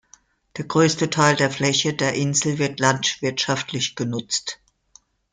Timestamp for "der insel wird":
1.93-2.79